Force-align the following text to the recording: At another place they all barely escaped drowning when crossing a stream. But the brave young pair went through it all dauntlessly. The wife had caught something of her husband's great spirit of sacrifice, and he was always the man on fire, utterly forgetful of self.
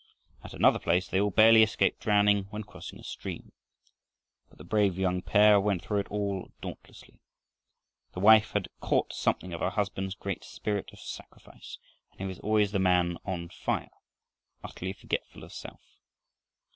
At 0.43 0.55
another 0.55 0.79
place 0.79 1.07
they 1.07 1.21
all 1.21 1.29
barely 1.29 1.61
escaped 1.61 1.99
drowning 1.99 2.45
when 2.45 2.63
crossing 2.63 2.97
a 2.99 3.03
stream. 3.03 3.51
But 4.49 4.57
the 4.57 4.63
brave 4.63 4.97
young 4.97 5.21
pair 5.21 5.59
went 5.59 5.83
through 5.83 5.99
it 5.99 6.09
all 6.09 6.49
dauntlessly. 6.59 7.19
The 8.13 8.19
wife 8.19 8.53
had 8.53 8.67
caught 8.79 9.13
something 9.13 9.53
of 9.53 9.61
her 9.61 9.69
husband's 9.69 10.15
great 10.15 10.43
spirit 10.43 10.91
of 10.91 10.99
sacrifice, 10.99 11.77
and 12.13 12.19
he 12.21 12.25
was 12.25 12.39
always 12.39 12.71
the 12.71 12.79
man 12.79 13.19
on 13.25 13.49
fire, 13.49 13.91
utterly 14.63 14.93
forgetful 14.93 15.43
of 15.43 15.53
self. 15.53 15.99